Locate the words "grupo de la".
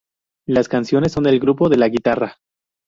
1.39-1.87